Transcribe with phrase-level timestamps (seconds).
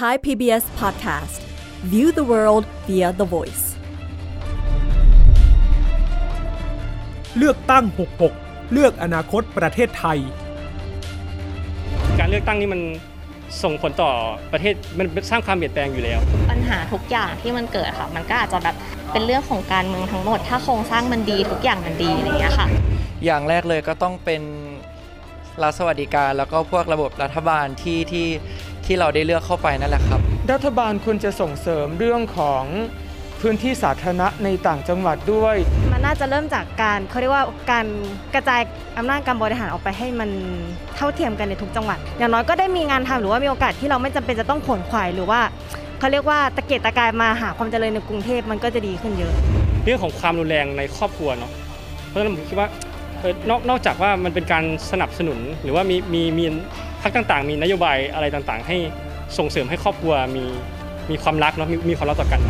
[0.00, 1.40] Thai PBS Podcast
[1.92, 3.64] View the world via the voice
[7.36, 7.84] เลือกตั้ง
[8.28, 10.18] 66 เลือกอนาคตประเทศไทย
[12.18, 12.80] การเลือกตั้งนี่มัน
[13.62, 14.10] ส่งผลต่อ
[14.52, 16.20] ประเทศมันสร้างความเปลี่ยนแปลงอยู่แล้ว
[16.50, 18.76] ปัญหาทุกอย่างที่มันเกิดค่ะ มันก็อาจจะแบบ
[19.12, 22.66] เป็นเรื่องของการเมืองทั้งหมด ถ้าโครงสร้างมันดีทุกอย่างมันดีอะไรอย่างเงี้ยค่ะ
[23.24, 24.42] อย่างแรกเลยก็ต้องเป็น
[25.62, 28.26] รัฐสวัสดิการแล้วก็พวกระบบรัฐบาลที่ที่
[28.86, 30.20] ที่เราได้เลือกเข้าไปนั่นแหละครับ
[30.52, 32.64] รัฐบาลควรจะส่งเสริมเรื่องของ
[33.40, 35.56] พื้นที่สาธารณะในต่างจังหวัดด้วย
[35.92, 37.86] มันน่าจะเริ่มจากการเขาเรียกว่าการ
[38.34, 38.60] กระจาย
[38.98, 40.30] อำนาจการบริหารออกไปให้มัน
[40.96, 45.40] เท่าเทียมกันในทุกจังหวัด อย่างน้อยก็ได้มีงานทำหรือว่ามีโอกาสที่เราไม่จำเป็นจะต้องขนขวายหรือว่า
[45.98, 49.32] เขาเรียกว่าตะเกียกตะกายมาหาความเจริญในกรุงเทพมันก็จะดีขึ้นเยอะ
[49.84, 51.52] เรื่องของความรุนแรงในครอบครัวเนาะ
[52.08, 52.93] เพราะฉะนั้นผมคิดว่าเออ
[53.50, 56.44] นอกนอกจากว่ามันเป็นการสนับสนุนหรือว่ามีมีมี
[57.02, 58.76] พรรคต่างๆ มีนโยบายอะไรต่างๆ ให้
[59.38, 60.44] ส่งเสริมให้ครอบครัวมี
[61.10, 62.40] มีความรักเนาะมีมีความรักต่อกัน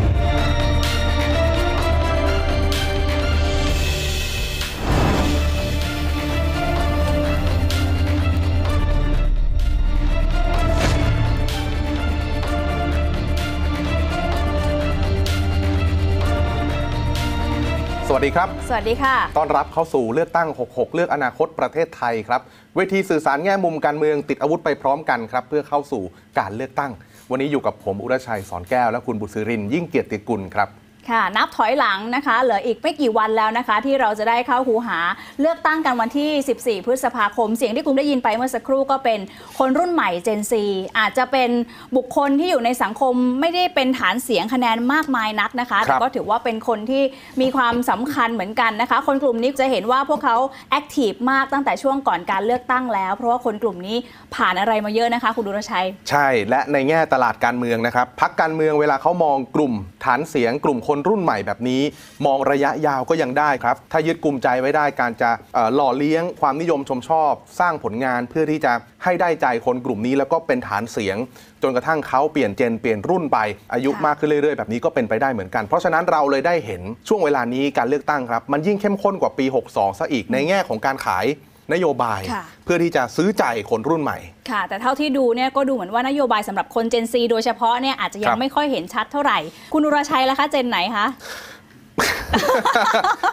[18.17, 22.41] วัสดีครับ สวัสดีค่ะ ต้อนรับเข้าสู่เลือกตั้ง 66 เลือกอนาคตประเทศไทยครับ
[22.75, 26.03] เวทีสื่อสารแง่มุมการเมืองติดอาวุธไปพร้อมกันครับ เพื่อเข้าสู่
[26.39, 26.91] การเลือกตั้ง
[27.31, 30.69] วันนี้อยู่กับผมอุรชัยสอนแก้วและคุณบุษรินทร์ยิ่งเกียรติกุลครับ
[31.11, 34.99] ค่ะ นับถอยหลังนะคะ เหลืออีกไม่กี่วันแล้วนะคะ ที่เราจะได้เข้าคูหา
[35.41, 39.19] เลือกตั้งกันวันที่ 14 พฤษภาคม เสียงที่คุณได้ยินไปเมื่อสักครู่ก็เป็น
[39.59, 40.63] คนรุ่นใหม่เจนซี
[40.99, 41.49] อาจจะเป็น
[41.95, 47.03] บุคคลที่อยู่ในสังคมไม่ได้เป็นฐานเสียงคะแนนมากมายนักนะคะครับแต่ก็ถือว่าเป็นคนที่
[47.41, 50.37] มีความสำคัญเหมือนกันนะคะ คนกลุ่มนี้จะเห็นว่าพวกเขา
[50.71, 53.97] active มากตั้งแต่ช่วงก่อนการเลือกตั้งแล้ว เพราะว่าคนกลุ่มนี้
[54.35, 59.73] ผ่านอะไรมาเยอะนะคะ คุณดุรชัย ใช่และในแง่ตลาดการเมืองนะครับพรรคการเมืองเวลาเขามองกลุ่ม
[60.05, 61.81] ฐานเสียงกลุ่มคนรุ่นใหม่แบบนี้
[62.25, 65.29] มองระยะยาวก็ยังได้ครับ ถ้ายึดกลุ่มใจไว้ได้การจะ
[65.75, 71.17] หล่อเลี้ยงความนิยมชมชอบ สร้างผลงานเพื่อที่จะให้ได้ใจคนกลุ่มนี้แล้วก็เป็นฐานเสียง
[71.63, 73.37] จนกระทั่งเขาเปลี่ยนเจนเปลี่ยนรุ่นไป
[73.73, 81.25] อายุมากขึ้นเรื่อยๆ แบบนี้ก็เป็นไปได้เหมือนกัน เพราะฉะนั้นเราเลยได้เห็นช่วงเวลานี้การเลือกตั้งครับ มันยิ่งเข้มข้นกว่าปี 62ซะอีกในแง่ของการขาย
[81.73, 84.17] นโยบาย ค่ะ เพื่อที่จะซื้อใจคนรุ่นใหม่
[84.51, 89.37] ค่ะ แต่เท่าที่ดูเนี่ยก็ดูเหมือนว่านโยบายสำหรับคนเจนซีโดยเฉพาะเนี่ยอาจจะยัครังบไม่ค่อยเห็นชัดเท่าไหร่
[89.73, 91.07] คุณอุรชัยล่ะคะ เจนไหนคะ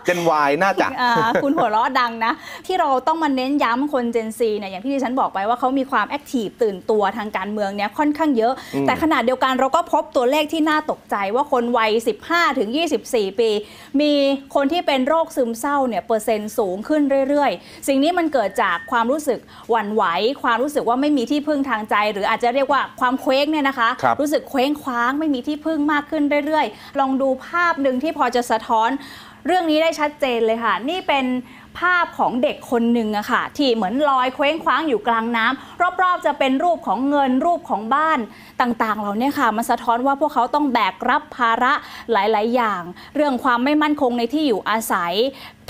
[0.04, 2.32] เจนวายน่าจะอ่าคุณหัวเราะดังนะ
[2.66, 11.90] ที่เราต้องมาเน้นย้ำคนเจนซีเนี่ยอย่างที่ดิฉันบอกไปว่าเขามีความแอคทีฟตื่นตัวทางการเมืองเนี่ยค่อนข้างเยอะอืมแต่ขนาดเดียวกันเราก็พบตัวเลขที่น่าตกใจว่าคนวัย
[12.24, 12.68] 15 ถึง
[13.04, 13.50] 24 ปี
[14.00, 14.12] มี
[14.54, 19.38] คนที่เป็นโรคซึมเศร้าเนี่ยเปอร์เซ็นต์สูงขึ้นเรื่อยๆ สิ่งนี้มันเกิดจากความรู้สึก
[19.70, 20.04] หวั่นไหว
[20.42, 28.90] ความรู้สึกว่าไม่มีที่พึ่งทางใจ หรืออาจจะเรียกว่าความเคว้งเนี่ยนะคะครับรู้สึกเคว้งคว้างไม่มีที่พึ่งมากขึ้นเรื่อยๆ ลองดูภาพหนึ่งที่พอจะสะท้อน
[29.46, 31.26] เรื่องนี้ได้ชัดเจนเลยค่ะ นี่เป็น
[31.78, 38.18] ภาพของเด็กคนหนึ่งอะค่ะ ที่เหมือนลอยเคว้งคว้างอยู่กลางน้ำรอบๆ จะเป็นรูปของเงินรูปของบ้าน
[38.60, 41.72] ต่างๆ เหล่านี้ค่ะ มันสะท้อนว่าพวกเขาต้องแบกรับภาระ
[42.12, 42.82] หลาย ๆ อย่าง
[43.16, 45.12] เรื่องความไม่มั่นคงในที่อยู่อาศัย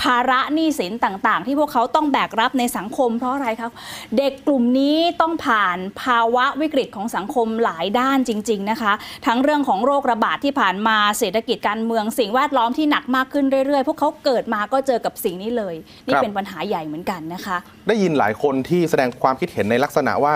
[0.01, 3.71] ภาระหนี้สินต่างๆ ที่พวกเขาต้องแบกรับในสังคม เพราะอะไรครับ
[4.17, 8.93] เด็กกลุ่มนี้ต้องผ่านภาวะวิกฤตของสังคมหลายด้านจริง ๆนะคะ
[9.25, 15.75] ทั้งเรื่องของโรคระบาดที่ผ่านมาเศรษฐกิจการเมืองสิ่งแวดล้อมที่หนักมากขึ้นเรื่อยๆ พวกเขาเกิดมาก็เจอกับสิ่งนี้เลย
[16.07, 20.33] นี่เป็นปัญหาใหญ่เหมือนกันนะคะ ได้ยินหลายคนที่แสดงความคิดเห็นในลักษณะว่า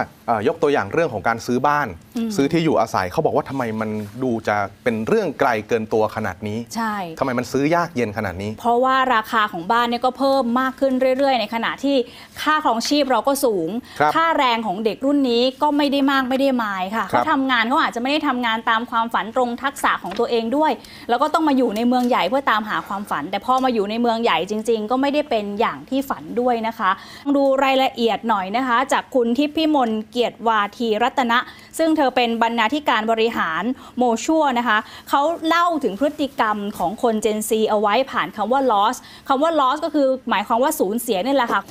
[0.48, 1.88] ยกตัวอย่างเรื่องของการซื้อบ้าน
[2.36, 3.90] ซื้อที่อยู่อาศัยเขาบอกว่าทำไมมัน
[4.24, 11.96] ดูจะเป็นเรื่องไกลเกินตัวขนาดนี้ใช่ทำไมมันซื้อยากเย็นขนาดนี้ เพราะว่าราคาของบ้านเนี่ยก็เพิ่มมากขึ้นเรื่อย ๆ ในขณะที่
[12.42, 20.72] ค่าครองชีพเราก็สูงครับค่าแรงของเด็กรุ่นนี้ก็ไม่ได้มากไม่ได้มายค่ะครัเขาบทำงานเขาอาจจะไม่ได้ทำงานตามความฝันตรงทักษะของตัวเองด้วย
[21.10, 26.92] แล้วก็ต้องมาอยู่ในเมืองใหญ่เพื่อตามหาความฝัน แต่พอมาอยู่ในเมืองใหญ่จริง ๆ ก็ไม่ได้เป็นอย่างที่ฝันด้วยนะคะ
[27.36, 31.40] ดูรายละเอียดหน่อยนะคะ จากคุณทิพย์พิมลเกียรติวาทีรัตนะ
[31.78, 33.64] ซึ่งเธอเป็นบรรณาธิการบริหาร
[33.98, 34.78] โมชัวนะคะ
[35.10, 38.96] เขาเล่าถึงพฤติกรรมของคน Gen Z เอาไว้ผ่านคำว่า loss
[39.28, 41.62] คำว่า loss ก็คือหมายความว่าสูญเสียนี่แหละค่ะ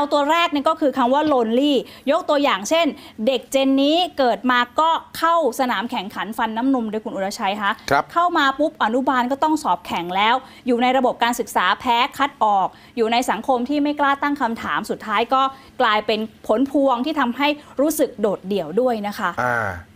[0.00, 1.72] L ตัวแรกนี่ก็คือคำว่า lonely
[2.10, 2.86] ยกตัวอย่างเช่น
[3.26, 10.34] เด็กเจนนี้เกิดมาก็เข้าสนามแข่งขันฟันน้ำนมโดยคุณอุรชัยคะครับเข้ามาปุ๊บอนุบาลก็ต้องสอบแข่งแล้ว
[10.66, 15.42] อยู่ในระบบการศึกษาแพ้คัดออก อยู่ในสังคมที่ไม่กล้าตั้งคำถามสุดท้ายก็
[15.80, 17.48] กลายเป็นผลพวงที่ทำให้
[17.80, 19.49] รู้สึกโดดเดี่ยวด้วยนะคะอ่า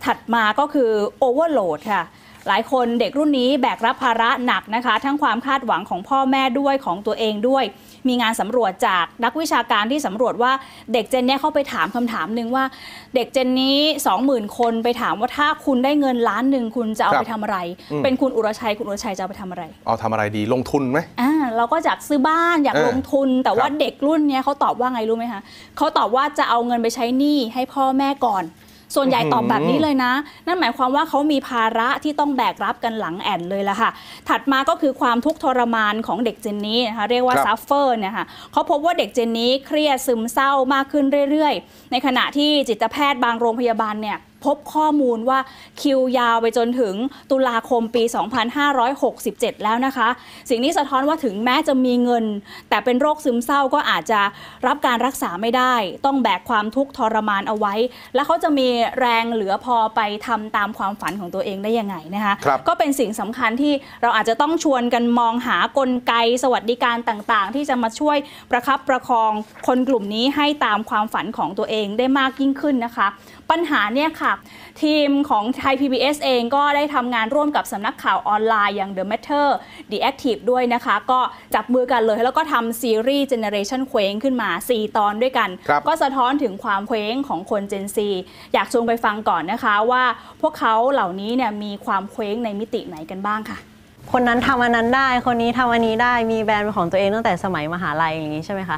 [0.05, 2.03] ถัดมาก็คือโอเวอร์โหลดค่ะ
[2.49, 7.63] หลายคนเด็กรุ่นนี้แบกรับภาระหนักนะคะ ทั้งความคาดหวังของพ่อแม่ด้วยของตัวเองด้วย
[8.07, 10.51] มีงานสำรวจจากนักวิชาการที่สำรวจว่า
[10.93, 12.63] เด็กเจนเนี้ยเขาไปถามคำถามหนึ่งว่า
[13.15, 13.79] เด็กเจนนี้
[14.17, 17.57] 20,000 คนไปถามว่าถ้าคุณได้เงินล้านหนึ่งคุณจะเอาครับไปทำอะไร
[17.91, 25.41] อืมเป็นคุณอุรชัยคุณอุรชัยจะเอาไปทำอะไรเอาทำอะไรดีลงทุนไหมอ่าเราก็อยากซื้อบ้านอยากเออลงทุน แต่ว่าครับเด็กรุ่นเนี้ยเขาตอบว่าไงรู้ไหมคะ
[25.77, 28.43] เขาตอบว่าจะเอาเงินไปใช้หนี้ให้พ่อแม่ก่อน
[28.95, 30.13] ส่วนใหญ่ตอบแบบนี้เลยนะ
[30.47, 33.89] นั่นหมายความว่าเขามีภาระที่ต้องแบกรับกันหลังแอนเลยละค่ะ
[34.29, 45.39] ถัดมาก็คือความทุกข์ทรมานของเด็กเจนนี้นะคะเรียกว่าครับซัฟเฟอร์เนี่ยค่ะเขาพบว่าเด็กเจนนี้เครียดซึมเศร้ามากขึ้นเรื่อยๆ ในขณะที่จิตแพทย์บางโรงพยาบาลเนี่ย พบข้อมูลว่า
[45.81, 46.95] คิวยาวไปจนถึง
[47.31, 48.03] ตุลาคมปี
[48.83, 50.07] 2567 แล้วนะคะ
[50.49, 52.25] สิ่งนี้สะท้อนว่าถึงแม้จะมีเงิน
[52.69, 54.21] แต่เป็นโรคซึมเศร้าก็อาจจะ
[54.67, 55.75] รับการรักษาไม่ได้
[56.05, 57.73] ต้องแบกความทุกข์ทรมานเอาไว้
[58.15, 58.67] แล้วเขาจะมี
[58.99, 66.13] แรงเหลือพอไปทำตามความฝันของตัวเองได้ยังไงนะคะครับก็เป็นสิ่งสำคัญที่เราอาจจะต้องชวนกันมองหากลไก
[66.43, 68.17] สวัสดิการต่างๆ ที่จะมาช่วย
[68.51, 69.31] ประคับประคอง
[69.67, 73.07] คนกลุ่มนี้ให้ตามความฝันของตัวเองได้มากยิ่งขึ้นนะคะ
[73.51, 74.33] ปัญหาเนี่ยค่ะ
[74.83, 79.47] ทีมของไทย PBS เองก็ได้ทำงานร่วมกับสำนักข่าวออนไลน์อย่าง The Matter
[79.91, 81.19] The Active ด้วยนะคะ ก็
[81.55, 87.97] จับมือกันเลยแล้วก็ทำซีรีส์ Generation เคว้งขึ้นมา 4 ตอนด้วยกันครับก็สะท้อนถึงความเคว้งของคน Gen Z
[88.53, 90.03] อยากชวนไปฟังก่อนนะคะว่า
[90.41, 93.59] พวกเขาเหล่านี้เนี่ยมีความเคว้งในมิติไหนกันบ้างค่ะ
[94.13, 98.77] คนนั้นทำอันนั้นได้ คนนี้ทำอันนี้ได้ มีแบรนด์เป็นของตัวเองตั้งแต่สมัยมหาลัยอย่างนี้ใช่ไหมคะ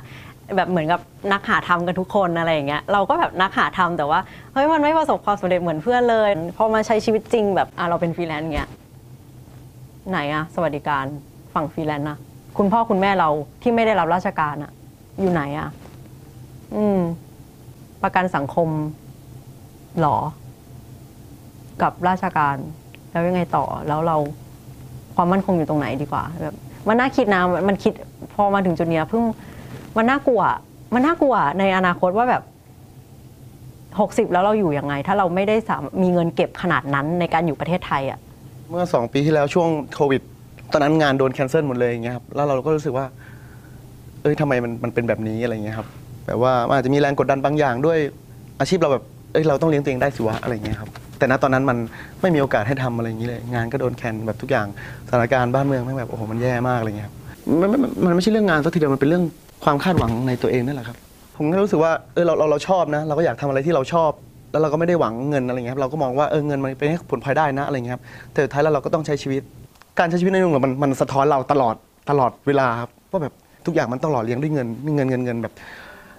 [0.55, 1.01] แบบเหมือนกับ
[1.31, 4.19] นักหาทำกันทุกคนอะไรอย่างเงี้ยเราก็แบบนักหาทำแต่ว่า
[4.53, 8.69] เฮ้ยมันไม่ประสบความสำเร็จเหมือนเพื่อนเลยพอมาใช้ชีวิตจริงแบบอะเราเป็นฟรีแลนซ์เงี้ย
[10.09, 11.05] ไหนอะสวัสดิการ
[11.53, 12.17] ฝั่งฟรีแลนซ์นะ
[12.57, 13.29] คุณพ่อคุณแม่เรา
[13.61, 14.71] ที่ไม่ได้รับราชการอะ
[15.19, 15.69] อยู่ไหนอะ
[16.75, 16.99] อืม
[18.03, 18.69] ประกันสังคม
[20.01, 20.17] หรอ
[21.81, 22.55] กับราชการ
[23.11, 24.17] แล้วยังไงต่อแล้วเรา
[25.15, 26.55] ความมั่นคงอยู่ตรงไหนดีกว่าแบบ
[26.87, 27.93] มันน่าคิดนะมันมันคิด
[28.33, 29.23] พอมาถึงจุดเนี้ยเพิ่ง
[29.97, 30.41] มันน่ากลัว
[30.93, 32.43] มันน่ากลัวในอนาคตว่าแบบ
[33.99, 38.19] หกสิบแล้วเราอยู่ยังไง ถ้าเราไม่ได้สามมีเงินเก็บขนาดนั้นในการอยู่ประเทศไทยอะ
[38.69, 40.21] เมื่อ2ปีที่แล้วช่วงโควิด
[40.71, 43.05] ตอนนั้นงานโดนแคนเซิลหมดเลยอย่างเงี้ยครับแล้วเราก็รู้สึกว่า
[44.21, 45.87] เอ้ยทำไมมันมันเป็นแบบนี้อะไรเงี้ยครับ
[46.27, 47.97] แบบว่ามันอาจจะมีแรงกดดันบางอย่างด้วย
[48.59, 51.77] อาชีพเราแบบเอ้ยเราต้องเลี้ยงตัวเองได้สิวะอะไรเงี้ยครับแต่ณตอนนั้นมัน
[52.21, 54.67] ไม่มีโอกาสให้ทำอะไรอย่างนี้เลย งานก็โดนแคนแบบทุกอย่าง
[55.07, 57.15] สถานการณ์บ้านเมืองแม่งแบบโอ้โหมันแย่มากอะไรเงี้ยครับ
[57.61, 59.23] มันมันมันไม่ใช่เรื่องงานสักทีเดียวมันเป็นเรื่อง
[59.63, 60.97] ความคาดหวังในตัวเองนั่นแหละครับ
[61.37, 64.11] ผมก็รู้สึกว่าเออเราเราเราชอบนะ เราก็อยากทำอะไรที่เราชอบ
[64.51, 69.41] แล้วเราก็ไม่ได้หวังเงินอะไรเงี้ยครับเราก็มองว่าเออเงินมันเป็นผลพลอยได้นะอะไรเงี้ยครับแต่สุดท้ายแล้วเราก็ต้องใช้ชีวิต
[69.99, 71.75] การใช้ชีวิตในเมืองมันมันสะท้อนเราตลอด
[72.09, 73.33] ตลอดเวลาครับว่าแบบ
[73.65, 75.53] ทุกอย่างมันต้องหล่อเลี้ยงด้วยเงินนี่เงินเงินเงินแบบ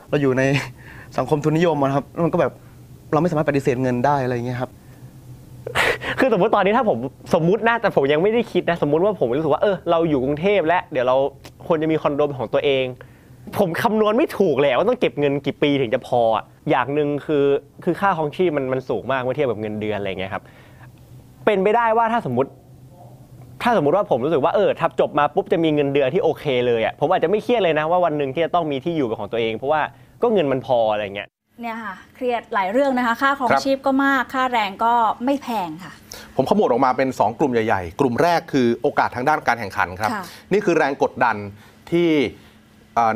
[0.09, 0.43] เราอยู่ใน
[1.17, 2.53] สังคมทุนนิยมอะครับแล้วมันก็แบบ
[3.13, 4.71] เราไม่สามารถปฏิเสธเงินได้อะไรเงี้ยครับ
[6.19, 6.99] คือสมมติตอนนี้ถ้าผม
[7.35, 11.17] สมมตินะแต่ผมยังไม่ได้คิดนะ สมมติว่าผมรู้สึกว่าเออเราอยู่กรุงเทพและเดี๋ยวเรา
[11.67, 12.85] ควรจะมีคอนโดเป็นของตัวเอง
[13.59, 17.45] ผมคำนวณไม่ถูกเลยว่าต้องเก็บเงินกี่ปีถึงจะพออะอย่างหนึ่งคือ
[17.85, 20.43] คือค่าครองชีพมันมันสูงมากเมื่อเทียบกับเงินเดือนอะไรเงี้ยครับ
[21.45, 22.51] เป็นไปได้ว่าถ้าสมมติ
[23.63, 29.81] ถ้าสมมติว่าผมรู้สึกว่าเออทับจบมาปุ๊บจะมีเงินเดือนที่โอเคเลยอะผมอาจจะไม่เครียดเลยนะว่าวันหนึ่งที่จะต้องมีที่อยู่เป็นของตัวเองเพราะว่า
[30.23, 31.29] ก็เงินมันพออะไรเงี้ย
[31.61, 34.95] เนี่ยค่ะเครียดหลายเรื่องนะคะ ค่าครองครับชีพก็มาก ค่าแรงก็
[35.25, 35.93] ไม่แพงค่ะ
[36.37, 41.37] ผมขมวดออกมาเป็น 2 กลุ่มใหญ่ๆ กลุ่มแรกคือโอกาสทางด้านการแข่งขันครับค่ะนี่คือแรงกดดัน
[41.91, 42.48] ที่เอ่อ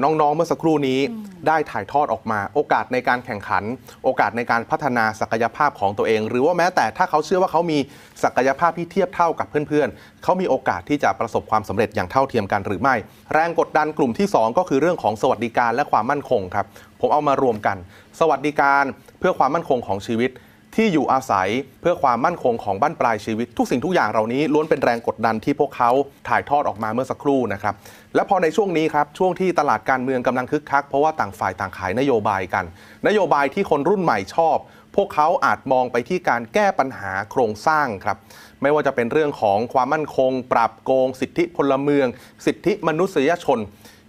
[0.03, 1.01] น้องๆเมื่อสักครู่นี้
[1.49, 3.65] ได้ถ่ายทอดออกมา โอกาสในการแข่งขัน
[4.05, 7.79] โอกาสในการพัฒนาศักยภาพของตัวเอง หรือว่าแม้แต่ถ้าเขาเชื่อว่าเขามี
[8.25, 12.95] ศักยภาพที่เทียบเท่ากับเพื่อนๆ เขามีโอกาสที่จะประสบความสำเร็จอย่างเท่าเทียมกันหรือไม่
[13.35, 16.67] แรงกดดันกลุ่มที่ 2 ก็คือเรื่องของสวัสดิการและความมั่นคงครับ
[17.01, 17.77] ผมเอามารวมกัน
[18.21, 18.85] สวัสดิการ
[19.19, 20.33] เพื่อความมั่นคงของชีวิต
[20.79, 21.49] ที่อยู่อาศัย
[21.81, 25.91] เพื่อความมั่นคงของบ้านปลายชีวิต ทุกสิ่งทุกอย่างเหล่านี้ล้วนเป็นแรงกดดันที่พวกเขา
[26.29, 27.75] ถ่ายทอดออกมาเมื่อสักครู่นะครับ
[28.15, 32.65] และพอในช่วงนี้ครับช่วงที่ตลาดการเมืองกำลังคึกคัก เพราะว่าต่างฝ่ายต่างขายนโยบายกัน
[33.07, 34.57] นโยบายที่คนรุ่นใหม่ชอบ
[34.97, 38.17] พวกเขาอาจมองไปที่การแก้ปัญหาโครงสร้างครับ
[38.63, 42.07] ไม่ว่าจะเป็นเรื่องของความมั่นคง ปราบโกง สิทธิพลเมือง
[42.47, 43.59] สิทธิมนุษยชน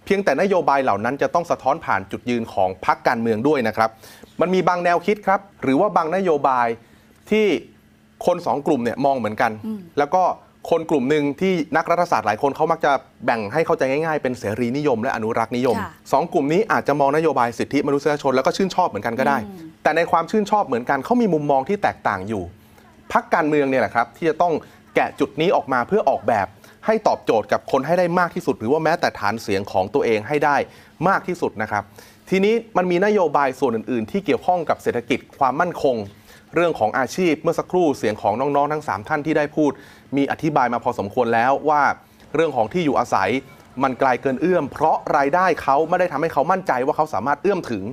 [0.04, 3.90] เพียงแต่นโยบายเหล่านั้นจะต้องสะท้อนผ่านจุดยืนของพรรคการเมืองด้วยนะครับ
[4.40, 6.66] มันมีบางแนวคิดครับ หรือว่าบางนโยบาย
[7.30, 7.46] ที่
[8.26, 9.52] คนสองกลุ่มเนี่ยมองเหมือนกัน
[9.98, 10.22] แล้วก็
[10.70, 12.92] คนกลุ่มหนึ่งที่นักรัฐศาสตร์หลายคนเขามักจะ
[13.24, 19.38] แบ่งให้เข้าใจง่ายๆ เป็นเสรีนิยมและอนุรักษ์นิยมค่ะสองกลุ่มนี้อาจจะมองนโยบายสิทธิมนุษยชนแล้วก็ชื่นชอบเหมือนกันก็ได้
[19.82, 22.42] แต่ในความชื่นชอบเหมือนกันเขามีมุมมองที่แตกต่างอยู่
[23.12, 24.54] พักการเมืองเนี่ยแหละครับที่จะต้อง
[24.94, 26.46] แกะจุดนี้ออกมาเพื่อออกแบบ
[26.86, 30.56] ให้ตอบโจทย์กับคนให้ได้มากที่สุด หรือว่าแม้แต่ฐานเสียงของตัวเองให้ได้
[31.08, 31.82] มากที่สุดนะครับ
[32.30, 35.96] ทีนี้มันมีนโยบายส่วนอื่น ๆ ที่เกี่ยวข้องกับเศรษฐกิจความมั่นคง
[36.54, 39.72] เรื่องของอาชีพเมื่อสักครู่เสียงของน้อง ๆ ทั้ง 3 ท่านที่ได้พูด
[40.16, 41.82] มีอธิบายมาพอสมควรแล้วว่า
[42.34, 43.30] เรื่องของที่อยู่อาศัย
[43.82, 47.84] มันไกลเกินเอื้อม เพราะรายได้เขาไม่ได้ทำให้เขามั่นใจว่าเขาสามารถเอื้อมถึง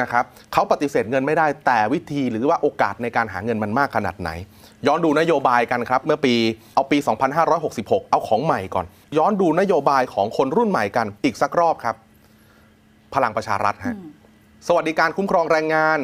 [0.00, 4.30] นะครับเขาปฏิเสธเงินไม่ได้แต่วิธีหรือว่าโอกาสในการหาเงินมันมากขนาดไหน
[4.86, 6.34] ย้อนดูนโยบายกันครับ เมื่อปี
[6.74, 6.98] เอาปี
[7.54, 8.86] 2566 เอาของใหม่ก่อน
[9.18, 11.96] ย้อนดูนโยบายของคนรุ่นใหม่กันอีกสักรอบครับ
[13.14, 13.96] พลังประชารัฐฮะ
[14.68, 15.98] สวัสดิการคุ้มครองแรงงาน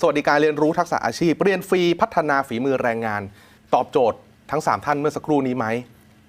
[0.00, 3.22] สวัสดิการเรียนรู้ทักษะอาชีพ เรียนฟรีพัฒนาฝีมือแรงงาน
[3.74, 4.18] ตอบโจทย์
[4.50, 5.66] ทั้ง 3 ท่านเมื่อสักครู่นี้ไหม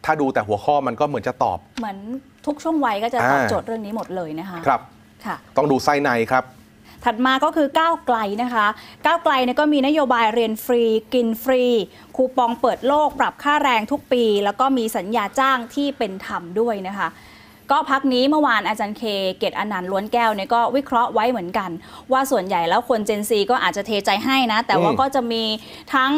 [0.06, 1.98] ถ้าดูแต่หัวข้อมันก็เหมือนจะตอบ เหมือน
[2.46, 4.82] ทุกช่วงวัยก็จะตอบอ่า โจทย์เรื่องนี้หมดเลยนะคะครับ
[5.26, 6.44] ค่ะ ต้องดูไส้ในครับ
[7.06, 8.68] ถัดมาก็คือก้าวไกลนะคะ
[9.06, 10.84] ก้าวไกลเนี่ยก็มีนโยบายเรียนฟรี
[11.14, 11.64] กินฟรี
[12.16, 17.08] คูปองเปิดโลก ปรับค่าแรงทุกปี แล้วก็มีสัญญาจ้างที่เป็นธรรมด้วยนะคะ
[17.72, 19.04] ก็พักนี้เมื่อวานอาจารย์เค
[19.40, 21.70] เกตอนันต์ล้วนแก้วเนี่ยก็วิเคราะห์ไว้เหมือนกัน
[22.12, 25.44] ว่าส่วนใหญ่แล้วคนเจนซีก็อาจจะเทใจให้นะ แต่ว่าอืมก็จะมี
[25.96, 26.12] ทั้ง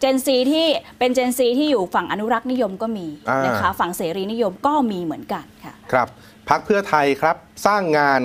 [0.00, 0.66] เจนซีที่
[0.98, 6.08] เป็นเจนซีที่อยู่ฝั่งอนุรักษ์นิยมก็มีอ่านนะคะฝั่งเสรีนิยมก็มีเหมือนกันค่ะครับ
[6.48, 7.36] พักเพื่อไทยครับ
[7.66, 8.20] สร้างงาน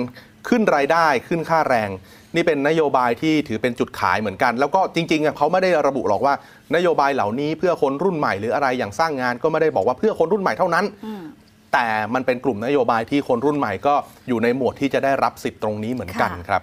[0.48, 1.90] ขึ้นรายได้ขึ้นค่าแรง
[2.34, 6.34] นี่เป็นนโยบายที่ถือเป็นจุดขายเหมือนกัน แล้วก็จริงๆอะเขาไม่ได้ระบุหรอกว่า
[6.76, 10.84] นโยบายเหล่านี้เพื่อคนรุ่นใหม่หรืออะไรอย่างสร้างงานก็ไม่ได้บอกว่าเพื่อคนรุ่นใหม่เท่านั้น
[11.72, 13.94] แต่มันเป็นกลุ่มนโยบายที่คนรุ่นใหม่ก็
[14.28, 16.62] อยู่ในหมวดที่จะได้รับสิทธิ์ตรงนี้เหมือนกันครับ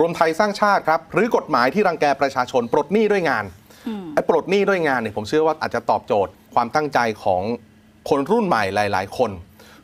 [0.00, 3.44] รวมไทยสร้างชาติครับหรือกฎหมายที่รังแกประชาชนปลดหนี้ด้วยงาน
[4.14, 7.42] ไอ้ปลดหนี้ด้วยงานเนี่ยผมเชื่อว่าอาจจะตอบโจทย์ความตั้งใจของ
[8.10, 9.30] คนรุ่นใหม่หลาย ๆ คน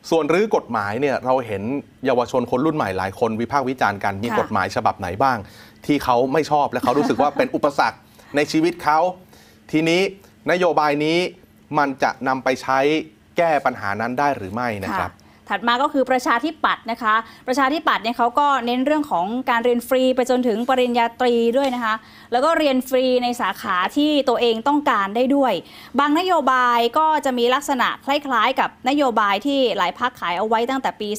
[0.09, 1.63] ส่วนรื้อกฎหมายเนี่ยเราเห็น
[2.05, 5.37] เยาวชนคนรุ่นใหม่หลายคนวิพากษ์วิจารณ์กันมีค่ะกฎหมายฉบับไหนบ้าง
[5.85, 7.97] ที่เขาไม่ชอบและเขารู้สึกว่าเป็นอุปสรรค
[8.35, 8.99] ในชีวิตเขา
[9.71, 10.01] ทีนี้
[10.51, 11.17] นโยบายนี้
[11.77, 12.79] มันจะนำไปใช้
[13.37, 15.11] แก้ปัญหานั้นได้หรือไม่นะครับ
[15.49, 17.15] ถัดมาก็คือประชาธิปัตย์นะคะ
[17.47, 21.95] ประชาธิปัตย์เนี่ยเขาก็เน้นเรื่องของการเรียนฟรีไปจนถึงปริญญาตรีด้วยนะคะ
[22.31, 25.53] แล้วก็เรียนฟรีในสาขาที่ตัวเองต้องการได้ด้วย
[25.99, 31.09] บางนโยบายก็จะมีลักษณะคล้ายๆ กับนโยบายที่หลายพักขายเอาไว้ตั้งแต่ปี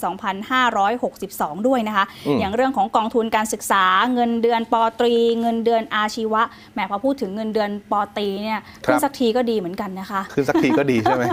[0.78, 6.42] 2562 ด้วยนะคะอืมอย่างเรื่องของกองทุนการศึกษา เงินเดือนปอตรี เงินเดือนอาชีวะ
[6.73, 11.25] แหมพอพูดถึงเงินเดือนปอตรีเนี่ยครับขึ้นสักทีก็ดีเหมือนกันนะคะ ขึ้นสักทีก็ดีใช่ไหม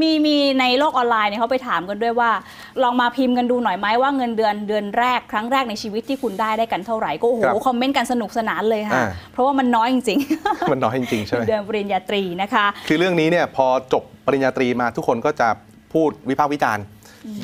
[0.00, 2.30] มีมีในโลกออนไลน์เนี่ยเขาไปถามกันด้วยว่า
[2.82, 10.18] ลองมาพิมพ์กันดูหน่อยไหมว่าเงินเดือนเดือนแรกครั้งแรกในชีวิตที่คุณได้ได้กันเท่าไหร่ก็โอ้โหครับคอมเมนต์กันสนุกสนานเลยค่ะ อ่า เพราะว่ามันน้อยจริง
[10.72, 15.48] มันน้อยจริงๆๆใช่ไหม เดือนปริญญาตรีนะคะ คือเรื่องนี้เนี่ยพอจบปริญญาตรีมาทุกคนก็จะ
[15.92, 16.84] พูดวิพากษ์วิจารณ์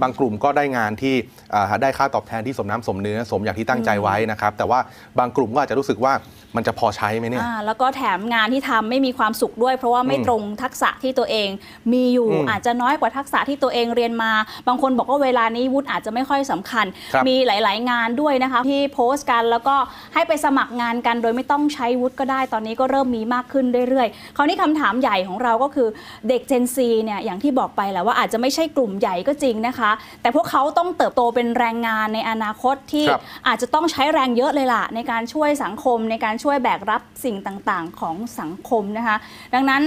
[0.02, 1.14] บางกลุ่มก็ได้งานที่
[1.54, 4.80] อ่าได้ค่าตอบแทนที่สมน้ำสมเนื้อสมอย่างที่ตั้งใจไว้นะครับ แต่ว่า
[5.18, 6.12] บางกลุ่มก็อาจจะรู้สึกว่า
[6.56, 11.48] มันจะพอใช้ไหมเนี่ยอ่าแล้วก็แถมงานที่ทำไม่มีความสุขด้วย เพราะว่าไม่อืมตรงทักษะที่ตัวเอง
[11.92, 14.32] มีอยู่อืมอาจจะน้อยกว่าทักษะที่ตัวเองเรียนมา
[14.68, 19.76] บางคนบอกว่าเวลานี้วุฒิอาจจะไม่ค่อยสำคัญครับมีหลาย ๆ งานด้วยนะคะที่โพสต์กันแล้วก็
[20.14, 25.88] ให้ไปสมัครงานกัน โดยไม่ต้องใช้วุฒิก็ได้ตอนนี้ก็เริ่มมีมากขึ้นเรื่อย ๆ คราวนี้คำถามใหญ่ของเราก็คือ
[26.28, 29.90] เด็ก Gen Z เนี่ยอย่างที่บอกไปแล้วว่าอาจจะไม่ใช่กลุ่มใหญ่ก็จริงนะคะ
[30.22, 39.16] แต่พวกเขาต้องเติบโตเป็นแรงงานในอนาคตที่ครับอาจจะต้องใช้แรงเยอะเลยล่ะ ในการช่วยสังคมในการช่วยแบกรับสิ่งต่างๆ ของสังคมนะคะ
[39.54, 39.82] ดังนั้น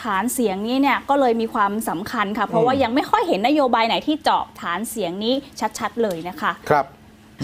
[0.00, 5.34] ฐานเสียงนี้เนี่ยก็เลยมีความสำคัญค่ะ เพราะว่ายังไม่ค่อยเห็นนโยบายไหนที่เจาะฐานเสียงนี้
[5.78, 6.86] ชัดๆเลยนะคะ ครับ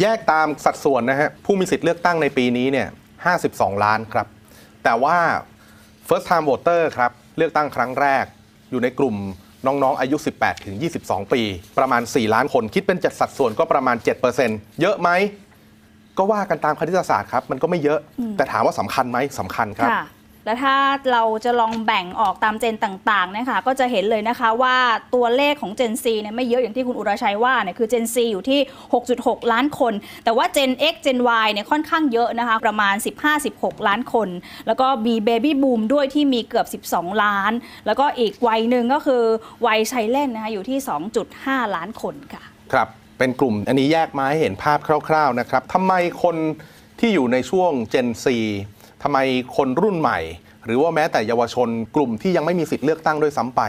[0.01, 2.89] แยกตามสัดส่วนนะฮะผู้มีสิทธิ์เลือกตั้งในปีนี้เนี่ย
[3.37, 4.27] 52 ล้านครับ
[4.85, 5.17] แต่ว่า
[6.09, 8.25] first time voter ครับ เลือกตั้งครั้งแรก
[8.71, 9.17] อยู่ในกลุ่ม
[9.67, 11.41] น้องๆ อายุ 18 ถึง 22 ปี
[11.79, 13.97] ประมาณ 4 ล้านคน คิดเป็นจัดสัดส่วนก็ประมาณ
[14.39, 15.11] 7%เยอะไหม
[16.19, 20.05] ก็ว่ากันตามคณิตศาสตร์ครับ มันก็ไม่เยอะอืมแต่ถามว่าสำคัญไหมสำคัญครับค่ะ
[20.45, 20.77] และถ้า
[21.13, 24.77] เราจะลองแบ่งออกตามเจนต่างๆนะคะก็จะเห็นเลยนะคะว่า
[25.15, 28.61] ตัวเลขของ Gen Z เนี่ยไม่เยอะอย่างที่คุณอุรชัยว่าเนี่ยคือ Gen Z อยู่ที่
[29.05, 29.93] 6.6 ล้านคน
[30.25, 32.95] แต่ว่า Gen X Gen Y เนี่ยค่อนข้างเยอะนะคะประมาณ
[33.41, 34.29] 15-16 ล้านคน
[34.67, 37.53] แล้วก็มี Baby Boom ด้วยที่มีเกือบ 12 ล้าน
[37.87, 39.23] แล้วก็อีกวัยหนึ่งก็คือ
[39.67, 40.79] วัยชัยเล่นนะคะอยู่ที่
[41.27, 46.37] 2.5 ล้านคนค่ะ ครับ เป็นกลุ่มอันนี้แยกมาให้เห็นภาพคร่าวๆนะครับทำไมคน
[47.01, 48.27] ที่อยู่ในช่วง Gen Z
[49.07, 49.19] ทำไม
[49.57, 50.19] คนรุ่นใหม่
[50.67, 53.61] หรือว่าแม้แต่เยาวชนกลุ่มที่ยังไม่มีสิทธิ์เลือกตั้งด้วยซ้ำไป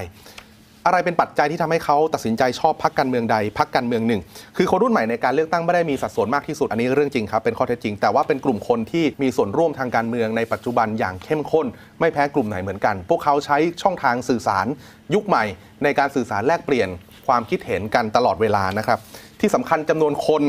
[0.85, 4.21] อะไรเป็นปัจจัยที่ทำให้เขาตัดสินใจชอบพักการเมืองใดพักการเมืองหนึ่ง
[4.57, 11.67] คือคนรุ่นใหม่ในการเลือกตั้งไม่ได้มีสัดส่วนมากที่สุดอันนี้เรื่องจริงครับเป็นข้อเท็จจริง แต่ว่าเป็นกลุ่มคนที่มีส่วนร่วมทางการเมืองในปัจจุบันอย่างเข้มข้น
[11.99, 14.67] ไม่แพ้กลุ่มไหนเหมือนกัน พวกเขาใช้ช่องทางสื่อสาร
[15.13, 15.43] ยุคใหม่
[15.83, 16.89] ในการสื่อสารแลกเปลี่ยน
[17.27, 18.99] ความคิดเห็นกันตลอดเวลานะครับ
[19.39, 20.43] ที่สำคัญจำนวนคน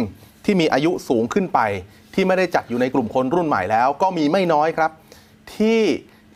[0.44, 1.60] ที่มีอายุสูงขึ้นไป
[2.16, 4.90] ที่ไม่ได้จัดอยู่ในกลุ่มคนรุ่นใหม่แล้ว ก็มีไม่น้อยครับ
[5.56, 5.80] ที่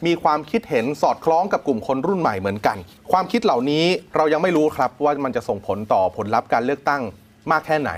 [0.07, 2.77] มีความคิดเห็นสอดคล้องกับกลุ่มคนรุ่นใหม่เหมือนกัน
[3.13, 3.85] ความคิดเหล่านี้
[4.17, 7.03] เรายังไม่รู้ครับว่ามันจะส่งผลต่อผลลัพธ์การเลือกตั้ง
[7.51, 7.91] มากแค่ไหน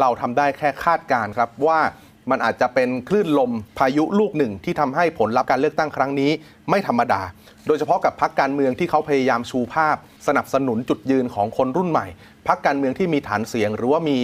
[0.00, 1.80] เราทำได้แค่คาดการณ์ครับว่า
[2.30, 6.30] มันอาจจะเป็นคลื่นลมพายุลูกหนึ่งที่ทำให้ผลลัพธ์การเลือกตั้งครั้งนี้
[6.70, 7.22] ไม่ธรรมดา
[7.66, 9.96] โดยเฉพาะกับพรรคการเมืองที่เขาพยายามชูภาพ
[10.26, 12.06] สนับสนุนจุดยืนของคนรุ่นใหม่
[12.48, 14.18] พรรคการเมืองที่มีฐานเสียง หรือว่ามี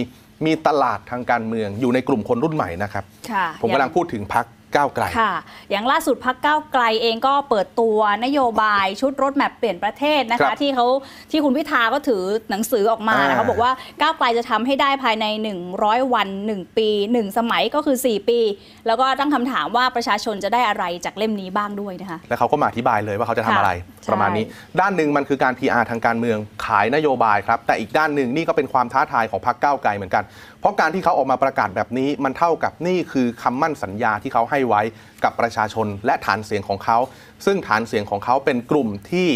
[0.45, 4.45] มีตลาดทางการเมืองอยู่ในกลุ่มคนรุ่นใหม่นะครับค่ะผมกำลังพูดถึงพรรค
[4.77, 5.33] ก้าวไกล ค่ะ
[5.71, 10.85] อย่างล่าสุดพักก้าวไกลเองก็เปิดตัวนโยบายชุดรถแมพเปลี่ยนประเทศนะครัคะ บที่เขา
[11.31, 15.25] ที่คุณพิธาก็ถือหนังสือออกมาอ่านะคะบอกว่าก้าวไกลจะทำให้ได้ภายใน
[15.69, 18.39] 100 วัน 1 ปี 1 สมัยก็คือ 4 ปี
[18.87, 23.71] แล้วก็ตั้งคำถามว่าประชาชนจะได้อะไรจากเล่มนี้บ้างด้วยนะคะ แล้วเขาก็มาอธิบายเลยว่าเขาจะทำอะไร
[24.05, 24.45] ค่ะประมาณนี้
[24.79, 30.23] ด้านหนึ่งมันคือการ PR ทางการเมืองขายนโยบายครับ แต่อีกด้านหนึ่งนี่ก็เป็นความท้าทายของพรรคก้าวไกลเหมือนกัน
[30.59, 34.81] เพราะการที่เขาออกมาประกาศแบบนี้มันเท่ากับนี่คือคำมั่นสัญญาที่เขาให้ไว้
[35.23, 36.97] กับประชาชนและฐานเสียงของเขา
[37.45, 39.29] ซึ่งฐานเสียงของเขาเป็นกลุ่มที่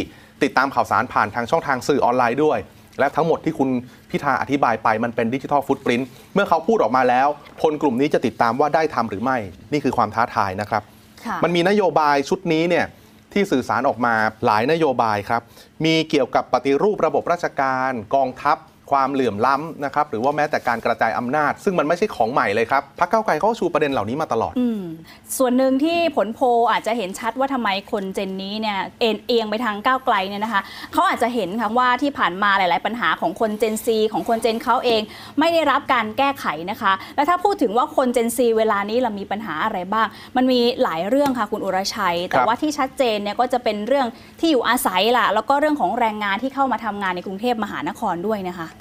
[0.44, 2.60] ติดตามข่าวสารผ่านทางช่องทางสื่อออนไลน์ด้วย
[3.00, 3.70] และทั้งหมดที่คุณ
[4.10, 7.28] พิธาอธิบายไปมันเป็นดิจิทัลฟุตปรินต์เมื่อเขาพูดออกมาแล้ว
[7.64, 9.38] คนกลุ่มนี้จะติดตามว่าได้ทำหรือไม่
[9.72, 10.84] นี่คือความท้าทายนะครับ
[11.26, 12.86] ค่ะมันมีนโยบายชุดนี้เนี่ย
[13.34, 14.14] ที่สื่อสารออกมา
[14.46, 15.42] หลายนโยบายครับ
[15.86, 18.58] มีเกี่ยวกับปฏิรูประบบราชการ กองทัพ
[18.92, 24.82] ความเหลื่อมล้ำนะครับหรือว่าแม้แต่การกระจายอำนาจ ซึ่งมันไม่ใช่ของใหม่เลยครับพรรคเก้าวไกลเขาก็ชูประเด็นเหล่านี้มาตลอดอืม
[25.38, 30.62] ส่วนหนึ่งที่ผลโพลอาจจะเห็นชัดว่าทำไมคนเจนนี้เนี่ยเอ็นเอียงไปทางก้าวไกลเนี่ยนะคะ
[30.94, 35.02] เขาอาจจะเห็นค่ะว่าที่ผ่านมาหลาย ๆ ปัญหาของคนเจนซีของคนเจนเขาเอง
[35.40, 40.08] ไม่ได้รับการแก้ไขนะคะ แล้วถ้าพูดถึงว่าคนเจนซีเวลานี้เรามีปัญหาอะไรบ้าง
[40.38, 44.08] มันมีหลายเรื่องค่ะคุณอุรชัย แต่ครับว่าที่ชัดเจนเนี่ยก็จะเป็นเรื่อง
[44.40, 48.68] ที่อยู่อาศัยล่ะ แล้วก็เรื่องของแรงงานที่เข้ามาทำงานในกรุงเทพมหานครด้วยนะคะ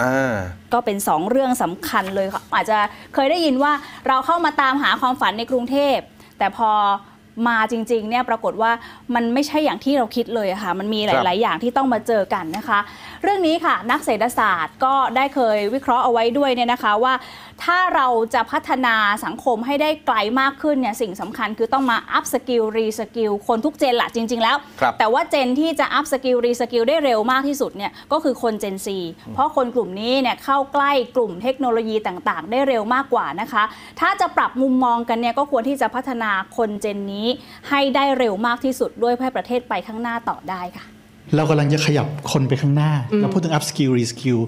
[0.73, 2.77] ก็เป็น 2 เรื่องสำคัญเลยค่ะอาจจะ
[3.13, 3.73] เคยได้ยินว่า
[4.07, 5.97] เราเข้ามาตามหาความฝันในกรุงเทพ
[6.37, 6.71] แต่พอ
[7.47, 8.71] มาจริงๆเนี่ยปรากฏว่า
[9.15, 12.79] มันไม่ใช่อย่างที่เราคิดเลยอะค่ะ มันมีหครับลาย ๆ อย่างที่ต้องมาเจอกันนะคะ
[13.23, 17.13] เรื่องนี้ค่ะ นักเศรษฐศาสตร์ก็ได้เคยวิเคราะห์เอาไว้ด้วยเนี่ยนะคะว่า
[17.63, 18.95] ถ้าเราจะพัฒนา
[19.25, 28.97] สังคมให้ได้ไกลมากขึ้นเนี่ยสิ่งสำคัญคือต้องมา upskill reskill คนทุก gen ละจริง ๆ แล้วครับแต่ว่า gen ที่จะ upskill reskill ได้เร็วมากที่สุดเนี่ยก็คือคน Gen Z
[29.33, 33.63] เพราะคนกลุ่มนี้เนี่ยเข้าใกล้กลุ่มเทคโนโลยีต่าง ๆ ได้เร็วมากกว่านะคะ
[33.99, 37.20] ถ้าจะปรับมุมมองกันเนี่ยก็ควรที่จะพัฒนาคน gen นี้
[37.69, 40.85] ให้ได้เร็วมากที่สุดด้วยเพื่อให้ประเทศไปข้างหน้าต่อได้ค่ะ
[41.35, 44.39] เรากำลังจะขยับคนไปข้างหน้าอืมเราพูดถึง up skill re skill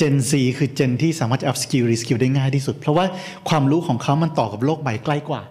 [0.00, 3.04] Gen Z คือ Gen ที่สามารถจะ up skill re skill ได้ง่ายที่สุด เพราะว่า
[3.48, 5.42] ความรู้ของเขามันต่อกับโลกใบใกล้กว่า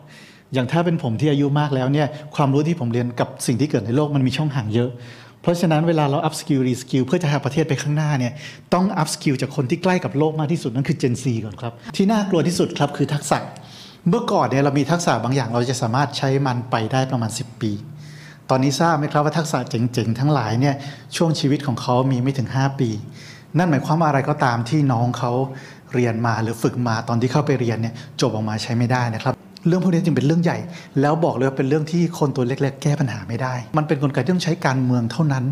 [0.53, 4.89] อย่างถ้าเป็นผมที่อายุมากแล้วเนี่ยความรู้ที่ผมเรียนกับสิ่งที่เกิดในโลกมันมีช่องห่างเยอะ
[5.41, 8.33] เพราะฉะนั้นเวลาเรา up skill re skill เพื่อจะพาประเทศไปข้างหน้าเนี่ย
[8.73, 13.37] ต้อง up skill จากคนที่ใกล้กับโลกมากที่สุดนั่นคือ Gen Z ก่อนครับ ที่น่ากลัวที่สุดครับคือทักษะ
[14.09, 17.71] เมื่อก่อนเนี่ยเรามีทักษะบางอย่างเราจะสามารถใช้มันไปได้ประมาณ 10 ปี
[18.49, 20.75] ตอนนี้ทราบไหมครับว่าทักษะเจ๋งๆ ทั้งหลายเนี่ย
[21.15, 22.89] ช่วงชีวิตของเขามีไม่ถึง 5 ปี
[23.57, 25.31] นั่นหมายความว่าอะไรก็ตามที่น้องเขา
[25.93, 30.57] เรียนมาหรือฝึกมาตอนที่เข้าไปเรียนเนี่ยจบออกมาใช้ไม่ได้นะครับ เรื่องพวกนี้จึงเป็นเรื่องใหญ่
[31.01, 35.43] แล้วบอกเลยว่าเป็นเรื่องที่คนตัวเล็ก ๆ แก้ปัญหาไม่ได้ มันเป็นกลไกที่ต้องใช้การเมืองเท่านั้น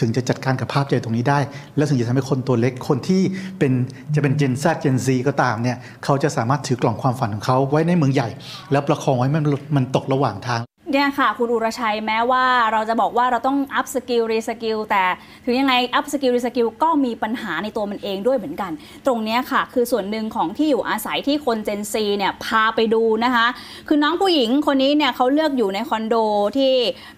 [0.00, 1.38] ถึงจะจัดการกับภาพใหญ่ตรงนี้ได้
[1.76, 3.22] และถึงจะทำให้คนตัวเล็กคนที่
[3.58, 3.72] เป็น
[4.14, 8.28] จะเป็นเจนซ่าเจนซีก็ตามเนี่ยเขาจะสามารถถือกล่องความฝันของเขาไว้ในเมืองใหญ่
[8.72, 10.60] แล้วประคองไว้ไม่ให้มันมันตกระหว่างทาง
[10.92, 15.04] เนี่ยค่ะ คุณอุรชัยแม้ว่าเราจะบอกว่าเราต้อง upskill reskill แต่
[15.44, 18.72] ถึงยังไง upskill reskill ก็มีปัญหาในตัวมันเองด้วยเหมือนกัน
[19.06, 23.46] ตรงเนี้ยค่ะ คือส่วนหนึ่งของที่อยู่อาศัยที่คน Gen Z เนี่ยพาไปดูนะคะ
[23.88, 26.16] คือน้องผู้หญิงคนนี้เนี่ยเขาเลือกอยู่ในคอนโด
[26.56, 26.72] ที่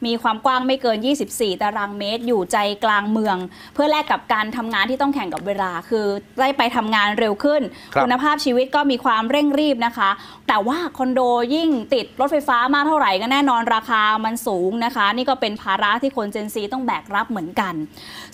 [0.07, 0.99] มีความกว้างไม่เกิน
[1.31, 3.37] 24 ตารางเมตร อยู่ใจกลางเมือง
[3.75, 6.07] เพื่อแลกกับการทำงานที่ต้องแข่งกับเวลา คือ
[6.41, 7.63] ได้ไปทำงานเร็วขึ้น
[7.95, 10.11] ครับณภาพชีวิตก็มีความเร่งรีบนะคะ
[10.49, 11.21] แต่ว่าคอนโด
[11.55, 17.75] ยิ่งติดรถไฟฟ้ามากเท่าไหร่ก็แน่นอนราคามันสูงนะคะ นี่ก็เป็นภาระที่คนเจนซีต้องแบกรับเหมือนกัน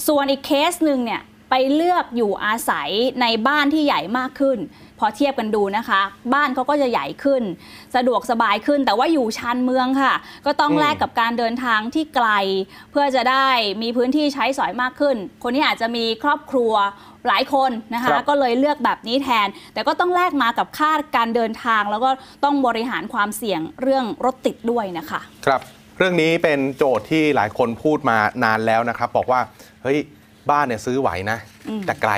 [0.06, 4.58] ส่วนอีกเคสหนึ่งเนี่ยไปเลือกอยู่อาศัยในบ้านที่ใหญ่มากขึ้น
[4.98, 6.00] พอเทียบกันดูนะคะ
[6.34, 7.42] บ้านเขาก็จะใหญ่ขึ้น
[7.96, 10.14] สะดวกสบายขึ้น แต่ว่าอยู่ชานเมืองค่ะ
[10.46, 12.28] ก็ต้องอืมแลกกับการเดินทางที่ไกล
[12.90, 13.46] เพื่อจะได้
[13.82, 16.72] มีพื้นที่ใช้สอยมากขึ้น คนนี้อาจจะมีครอบครัว
[17.28, 22.10] หลายคนนะคะครับก็เลยเลือกแบบนี้แทน แต่ก็ต้องแลกมากับค่าการเดินทาง แล้วก็
[22.44, 25.60] ต้องบริหารความเสี่ยงเรื่องรถติดด้วยนะคะ ครับ
[25.98, 29.40] เรื่องนี้เป็นโจทย์ที่หลายคนพูดมานานแล้วนะครับ บอกว่า
[29.82, 29.98] เฮ้ย
[30.50, 32.12] บ้านเนี่ยซื้อไหวนะอืมแต่ไกล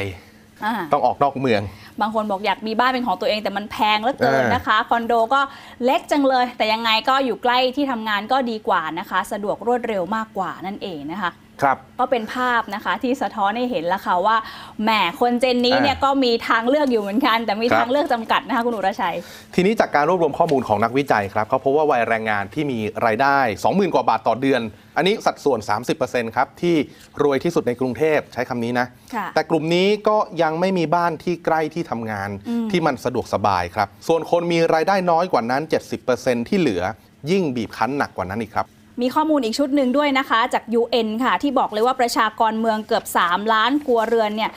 [0.65, 1.63] อ่าต้องออกนอกเมือง
[2.01, 5.41] บางคนบอกอยากมีบ้านเป็นของตัวเองแต่มันแพงเหลือเกินเออนะคะคอนโดก็
[5.85, 11.31] เล็กจังเลย แต่ยังไงก็อยู่ใกล้ที่ทำงานก็ดีกว่านะคะ สะดวกรวดเร็วมากกว่านั่นเองนะคะ
[11.63, 14.37] ครับก็เป็นภาพนะคะที่สะท้อนให้เห็นแล้วค่ะว่า
[14.83, 19.17] แหมคนเจนนี้เนี่ยก็มีทางเลือกอยู่เหมือนกัน แต่มีครับทางเลือกจำกัดนะคะคุณอุรชัย
[19.55, 24.61] ทีนี้จากการรวบรวมข้อมูลของนักวิจัยครับเขาพบว่าวัยแรงงานที่มีรายได้ 20,000 กว่าบาทต่อเดือน
[24.97, 25.59] อันนี้สัดส่วน
[25.99, 26.77] 30%ครับที่
[27.23, 35.63] รวยที่สุดในกรุงเทพใช้คำนี้นะค่ะแต่กลุ่มนี้ก็ยังไม่มีบ้านที่ใกล้ที่ทำงานอืมที่มันสะดวกสบายครับส่วนคนมีรายได้น้อยกว่านั้น
[36.07, 36.83] 70%ที่เหลือ
[37.31, 38.67] ยิ่งบีบคั้นหนักกว่านั้นอีกครับ
[39.01, 44.51] มีข้อมูลอีกชุดหนึ่งด้วยนะคะ จาก UN ค่ะ ที่บอกเลยว่าประชากรเมืองเกือบ 3 ล้านครัวเรือนเนี่ย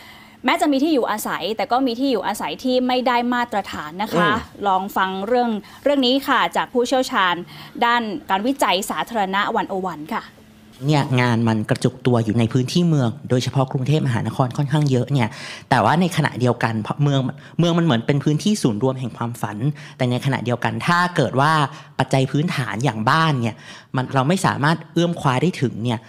[0.45, 5.49] แม้จะมีที่อยู่อาศัย แต่ก็มีที่อยู่อาศัยที่ไม่ได้มาตรฐานนะคะอืมลองฟังเรื่อง
[5.83, 7.35] เรื่องนี้ค่ะ จากผู้เชี่ยวชาญ
[7.85, 10.23] ด้านการวิจัยสาธารณะวันโอวันค่ะ
[10.87, 15.27] เนี่ยงานมันกระจุกตัวอยู่ในพื้นที่เมือง โดยเฉพาะกรุงเทพมหานครค่อนข้างเยอะเนี่ย
[15.69, 17.19] แต่ว่าในขณะเดียวกันเมือง
[17.59, 19.57] เมืองมันเหมือนเป็นพื้นที่ศูนย์รวมแห่งความฝัน
[19.97, 21.51] แต่ในขณะเดียวกันถ้าเกิดว่า
[21.99, 23.55] ปัจจัยพื้นฐานอย่างบ้านเนี่ย
[23.95, 25.99] มันเราไม่สามารถเอื้อมคว้าได้ถึงเนี่ย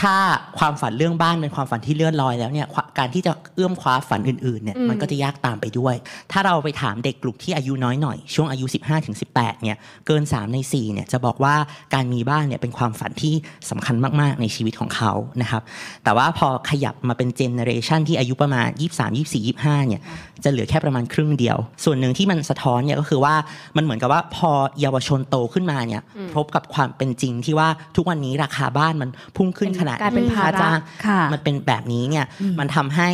[0.00, 0.16] ถ้า
[0.58, 5.94] ความฝันเรื่องบ้านเป็นความฝันที่เลื่อนลอยแล้วเนี่ยควการที่จะเอื้อมคว้าฝันอื่นๆเนี่ยอืมมันก็จะยากตามไปด้วย
[6.32, 8.66] ถ้าเราไปถามเด็กกลุ่มที่อายุน้อยหน่อยช่วงอายุ
[9.14, 11.54] 15-18เนี่ยเกิน 3 ใน4เนี่ยจะบอกว่า
[11.94, 13.34] การมีบ้านเนี่ยเป็นความฝันที่
[13.70, 15.62] สำคัญมากๆในชีวิตของเขานะครับ
[16.04, 20.00] แต่ว่าพอขยับมาเป็นเจเนเรชันที่อายุประมาณ 23 24 25เนี่ย
[20.44, 23.34] จะเหลือแค่ประมาณครึ่งเดียว ส่วนหนึ่งที่มันสะท้อนเนี่ยก็คือว่า
[23.76, 32.26] มันเหมือนกับว่าพอเยาวชนโตขึ้นมาเนี่ยอืมพบกับความเป็นจริงที่ว่าทุกวันนี้ราคาบ้านมันพุ่งขึ้นขนาดกลายเป็นภาระค่จ้างค่ะมันเป็นแบบนี้เนี่ย
[32.58, 33.10] มันทำให้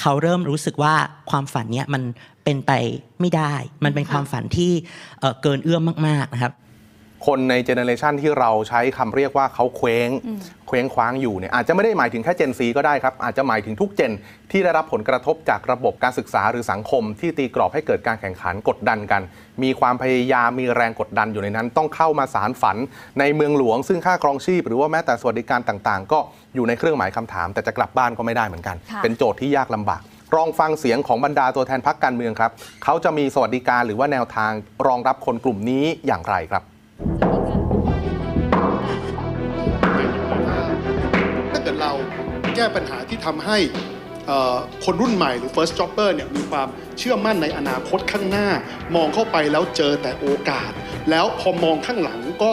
[0.00, 0.94] เขาเริ่มรู้สึกว่า
[1.30, 2.02] ความฝันเนี่ยมัน
[2.44, 2.72] เป็นไป
[3.20, 3.52] ไม่ได้
[3.84, 4.72] มันเป็นความฝันที่
[5.20, 6.52] เอ่อเกินเอื้อมมากๆนะครับ
[7.26, 14.12] คนในเจเนเรชันที่เราใช้คำเรียกว่าเขาเคว้งอืมเคว้งคว้างอยู่เนี่ยอาจจะไม่ได้หมายถึงแค่เจนซีก็ได้ครับ อาจจะหมายถึงทุกเจน
[14.50, 19.22] ที่ได้รับผลกระทบจากระบบการศึกษาหรือสังคม ที่ตีกรอบให้เกิดการแข่งขันกดดันกัน
[19.62, 22.76] มีความพยายามมีแรงกดดันอยู่ในนั้น ต้องเข้ามาสารฝัน
[23.20, 26.18] ในเมืองหลวง ซึ่งค่าครองชีพ หรือว่าแม้แต่สวัสดิการต่างๆ ก็
[26.54, 30.02] อยู่ในเครื่องหมายคำถาม แต่จะกลับบ้านก็ไม่ได้เหมือนกันค่ะเป็นโจทย์ที่ยากลำบาก
[30.36, 32.50] ลองฟังเสียงของบรรดาตัวแทนพักการเมืองครับ
[32.84, 34.52] เขาจะมีสวัสดิการหรือว่าแนวทาง
[34.86, 36.64] รองรับคนกลุ่มนี้อย่างไรครับ
[42.64, 43.58] ก้ปัญหาที่ทำให้
[44.26, 48.48] เอ่อคนรุ่นใหม่หรือ first jobber เนี่ยมีความเชื่อมั่นในอนาคตข้างหน้า
[48.94, 50.70] มองเข้าไปแล้วเจอแต่โอกาส
[51.10, 52.52] แล้วพอมองข้างหลังก็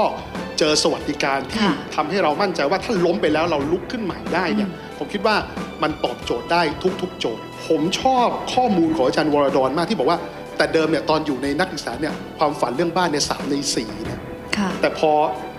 [0.60, 5.36] เจอสวัสดิการที่ทำให้เรามั่นใจว่าถ้าล้มไปแล้วเราลุกขึ้นใหม่ได้เนี่ยผมคิดว่า
[5.84, 6.62] มันตอบโจทย์ได้
[7.02, 10.20] ทุก ๆ โจทย์ ผมชอบข้อมูลของอาจารย์วรดรมากที่บอกว่า
[10.58, 14.20] แต่เดิมเนี่ยตอนอยู่ในนักศึกษาเนี่ยความฝันเรื่องบ้านเนี่ยสามในสี่เนี่ย
[14.58, 15.12] ค่ะแต่พอ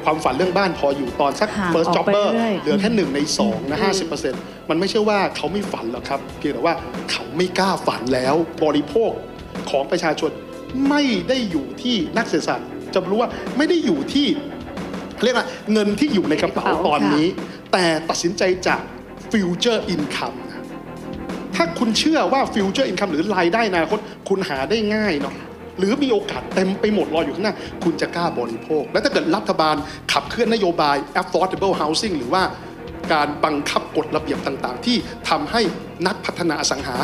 [0.05, 6.75] ความฝันเรื่องบ้านพออยู่ตอนสัก ห่าง first ออกไป jobber เรื่อย เหลือแค่หนึ่งในสองนะอืห้ามสิบเปอร์เซ็นต์มันไม่ใช่ว่าเขาไม่ฝันหรอกครับ เพียงแต่ว่า
[7.11, 8.35] เขาไม่กล้าฝันแล้ว
[8.65, 9.11] บริโภค
[9.71, 10.31] ของประชาชน
[10.88, 14.27] ไม่ได้อยู่ที่นักเศรษฐศาสตร์จะรู้ว่าไม่ได้อยู่ที่
[15.25, 17.27] เรียกว่าเงินที่อยู่ในกระเป๋าตอนนี้
[17.73, 18.81] แต่ตัดสินใจจาก
[19.33, 20.62] future income นะ
[21.57, 25.35] ถ้าคุณเชื่อว่า future income หรือรายได้ในอนาคตคุณหาได้ง่ายเนาะ
[25.79, 27.55] หรือมีโอกาสเต็มไปหมดรออยู่ข้างหน้า
[27.85, 29.77] คุณจะกล้าบริโภค และถ้าเกิดรัฐบาล
[30.13, 32.43] ขับเคลื่อนนโยบาย affordable housing หรือว่า
[33.13, 34.97] การบังคับกฎระเบียบต่างๆ ที่
[35.29, 35.61] ทำให้
[36.07, 36.97] นักพัฒนาอสังหา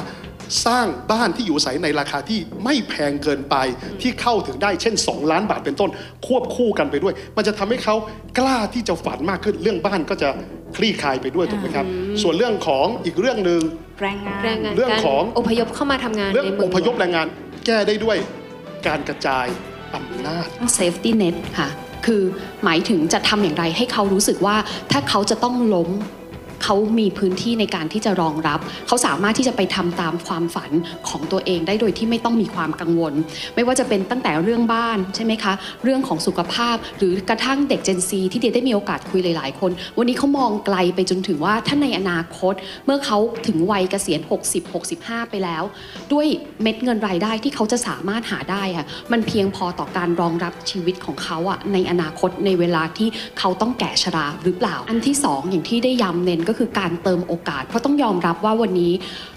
[0.67, 3.57] สร้างบ้านที่อยู่อาศัยในราคาที่ไม่แพงเกินไป
[4.03, 5.91] ที่เข้าถึงได้เช่น 2 ล้านบาทเป็นต้น
[6.27, 7.95] ควบคู่กันไปด้วย มันจะทำให้เขา
[8.39, 10.29] กล้าที่จะฝันมากขึ้นเรื่องบ้านก็จะ
[10.77, 11.87] คลี่คลายไปด้วยถูกไหมครับ
[12.23, 13.61] ส่วนเรื่องของอีกเรื่องหนึ่ง
[14.03, 17.27] แรงงานแรงงานเรื่องของการอพยพเข้ามาทำงานเรื่องในเมือองพยพแรงงาน
[17.67, 18.17] แก้ได้ด้วย
[18.87, 19.47] การกระจาย
[19.95, 20.47] อำนาจ
[20.79, 21.69] safety net ค่ะ
[22.07, 22.23] คือ
[22.65, 24.57] หมายถึงจะทำอย่างไรให้เขารู้สึกว่า
[24.93, 25.89] ถ้าเขาจะต้องล้ม
[26.65, 30.71] เขามีพื้นที่ในการที่จะรองรับ เขาสามารถที่จะไปทำตามความฝัน
[31.09, 33.15] ของตัวเองได้โดยที่ไม่ต้องมีความกังวล
[33.55, 35.53] ไม่ว่าจะเป็นตั้งแต่เรื่องบ้านใช่ไหมคะ
[35.85, 42.55] เรื่องของสุขภาพ หรือกระทั่งเด็ก Gen Z ที่เดียได้มีโอกาสคุยหลาย ๆ คน วันนี้เขามองไกลไปจนถึงว่าถ้าในอนาคต
[42.87, 44.21] เมื่อเขาถึงวัยเกษียณ
[44.53, 45.63] 60 65 ไปแล้ว
[46.13, 46.27] ด้วย
[46.63, 58.93] เม็ดเงินรายได้ที่เขาจะสามารถหาได้อะมันเพียงพอต่อการรองรับชีวิตของเขาอะในอนาคตในเวลาที่เขาต้องแก่ชราหรือเปล่า อันที่สองอย่างที่ได้ย้ำเน้นก็คือการเติมโอกาส เพราะต้องยอมรับว่าวันนี้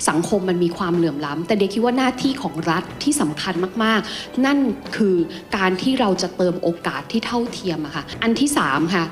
[0.09, 4.57] สังคมมันมีความเหลื่อมล้ำแต่เด็กคิดว่าหน้าที่ของรัฐที่สำคัญมากๆ นั่น
[4.97, 5.15] คือ
[5.57, 9.05] การที่เราจะเติมโอกาสที่เท่าเทียมอะค่ะอันที่สามค่ะ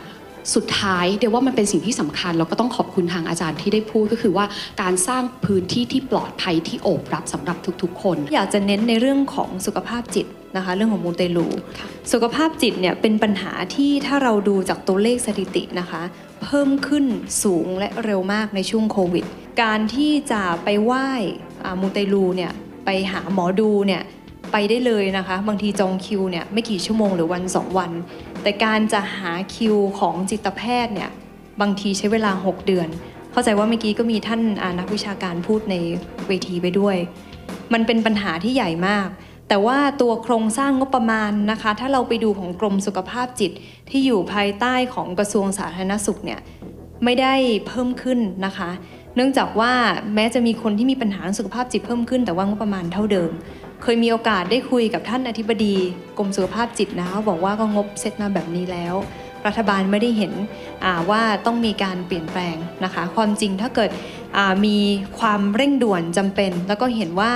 [0.55, 4.45] สุดท้ายเดี๋ยวว่ามันเป็นสิ่งที่สำคัญแล้วก็ต้องขอบคุณทางอาจารย์ที่ได้พูดก็คือว่า
[4.81, 11.47] การสร้างพื้นที่ที่ปลอดภัยที่โอบรับสำหรับทุกๆ คน อยากจะเน้นในเรื่องของสุขภาพจิตนะคะ เรื่องของมูเตลู
[12.13, 16.01] สุขภาพจิตเนี่ยเป็นปัญหาที่ถ้าเราดูจากตัวเลขสถิตินะคะ
[16.43, 17.05] เพิ่มขึ้น
[17.43, 19.25] สูงและเร็วมากในช่วงโควิด
[19.63, 21.09] การที่จะไปไหว้
[21.81, 22.51] มูเตลูเนี่ย
[22.85, 24.01] ไปหาหมอดูเนี่ย
[24.51, 27.91] ไปได้เลยนะคะ บางทีจองคิวเนี่ยไม่กี่ชั่วโมงหรือวันสองวัน
[28.41, 31.09] แต่การจะหาคิวของจิตแพทย์เนี่ย
[31.61, 32.87] บางทีใช้เวลา 6 เดือน
[33.31, 35.75] เข้าใจว่าเมื่อกี้ก็มีท่านอ่านักวิชาการพูดใน
[36.27, 36.97] เวทีไปด้วย
[37.73, 39.07] มันเป็นปัญหาที่ใหญ่มาก
[39.49, 43.51] แต่ว่าตัวโครงสร้างงบประมาณนะคะ ถ้าเราไปดูของกรมสุขภาพจิต
[43.89, 46.39] ที่อยู่ภายใต้ของกระทรวงสาธารณสุขเนี่ย
[47.03, 47.33] ไม่ได้
[47.67, 48.69] เพิ่มขึ้นนะคะ
[49.15, 49.73] เนื่องจากว่า
[50.15, 53.31] แม้จะมีคนที่มีปัญหาสุขภาพจิตเพิ่มขึ้น แต่ว่างบประมาณเท่าเดิม
[53.83, 55.75] เคยมีโอกาสได้คุยกับท่านอธิบดี
[56.17, 58.95] กรมสุขภาพจิตนะคะบอกว่าก็งบเซตมาแบบนี้แล้ว
[59.47, 60.33] รัฐบาลไม่ได้เห็น
[61.09, 63.91] ว่าต้องมีการเปลี่ยนแปลงนะคะ ความจริงถ้าเกิด
[64.65, 64.77] มี
[65.19, 67.31] ความเร่งด่วนจำเป็น แล้วก็เห็นว่า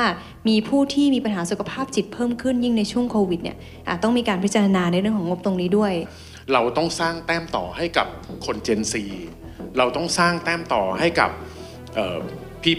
[0.48, 3.58] มีผู้ที่มีปัญหาสุขภาพจิตเพิ่มขึ้นยิ่งในช่วงโควิดเนี่ย
[4.04, 5.94] ต้องมีการพิจารณาในเรื่องของงบตรงนี้ด้วย
[6.54, 8.08] เราต้องสร้างแต้มต่อให้กับ
[8.46, 9.04] คนเจนซี
[9.78, 11.30] เราต้องสร้างแต้มต่อให้กับ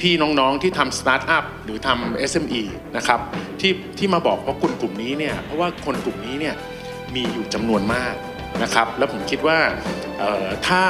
[0.03, 2.63] พี่ๆน้องๆที่ทำสตาร์ทอัพหรือทำ SME
[2.97, 3.21] นะครับ
[3.61, 6.55] ที่ที่มาบอกว่าคนกลุ่มนี้เนี่ยเพราะว่าคนกลุ่มนี้เนี่ย
[7.15, 8.15] มีอยู่จำนวนมาก
[8.63, 9.59] นะครับ แล้วผมคิดว่า
[10.69, 10.85] ถ้า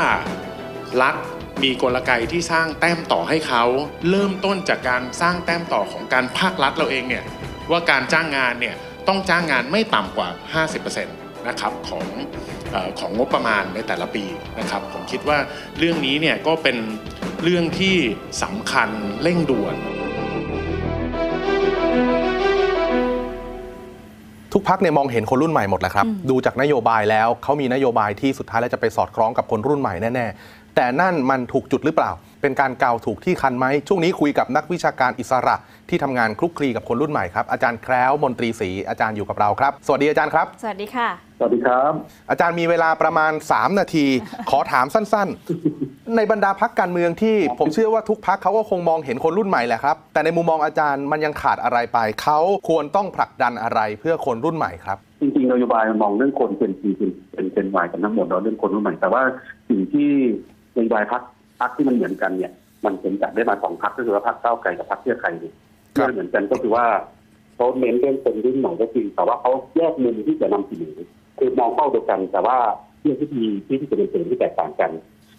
[1.02, 1.14] รัฐ
[1.62, 3.64] มีกลไกที่สร้างแต้มต่อให้เขา
[4.10, 7.24] เริ่มต้นจากการสร้างแต้มต่อของการภาครัฐเราเองเนี่ย
[7.70, 8.74] ว่าการจ้างงานเนี่ย
[9.08, 10.28] ต้องจ้างงานไม่ต่ำกว่า
[10.86, 12.04] 50%นะครับของ
[12.98, 14.24] ของงบประมาณในแต่ละปี
[14.58, 15.38] นะครับ ผมคิดว่า
[15.78, 16.76] เรื่องนี้เนี่ยก็เป็น
[17.42, 17.96] เรื่องที่
[18.42, 18.88] สำคัญ
[19.22, 19.74] เร่งด่วน
[24.52, 32.10] ทุกพักเนี่ยมองเห็นคนรุ่นใหม่หมดแหละครับ ดูจากนโยบายแล้วเขามีนโยบายที่สุดท้ายแล้วจะไปสอดคล้องกับคนรุ่นใหม่แน่ๆ แต่นั่นมันถูกจุดหรือเปล่า
[32.42, 35.56] เป็นการเกาถูกที่คันไหมช่วงนี้คุยกับนักวิชาการอิสระ
[35.88, 41.08] ที่ทำงานคลุกคลีกับคนรุ่นใหม่ครับอาจารย์แคล้วมนตรีศรีอาจารย์อยู่กับเราครับ สวัสดีอาจารย์ครับ สวัสดีค่ะ
[41.38, 41.92] สวัสดีครับ
[42.30, 44.06] อาจารย์มีเวลาประมาณ 3 นาที
[44.50, 59.22] ขอถามสั้นๆ ในบรรดาพักการเมืองที่ผมเชื่อว่าทุกพักเขาก็คงมองเห็นคนรุ่นใหม่แหละครับแต่ในมุมมองอาจารย์มันยังขาดอะไรไปเขาควรต้องผลักดันอะไรเพื่อคนรุ่นใหม่ครับจริงๆนโยบายมันมองเรื่องคนเป็นปีเป็นเป็นเป็นวายกันทั้งหมดเราเรื่องคนรุ่นใหม่แต่ว่า
[59.68, 60.10] สิ่งที่
[60.76, 61.22] นโยบายพัก
[61.60, 62.52] พักที่มันเหมือนกันเนี่ย
[62.84, 65.54] มันเป็นจัดได้มาสองพักก็คือว่าพักเก้าไกลกับพักเพื่อไทยเนี่ย
[65.92, 66.87] เรื่องเหมือนกันก็คือว่า
[67.56, 70.96] เขาเน้นเรื่องคนรุ่นใหม่ก็จริงแต่ว่าเขาแยกมุมที่จะนำเสนอ
[71.38, 72.56] คือมองเป้าเดียวกัน แต่ว่า
[73.02, 74.90] เรื่องที่ดีที่ที่จะเป็นเสนอที่แตกต่างกัน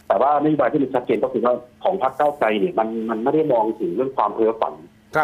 [0.07, 4.73] แต่ว่านโยบายที่มันชัดเจนก็คือว่าของพรรคเก้าไกลเนี่ยมันมันไม่ได้มองถึงเรื่องความเพ้อฝัน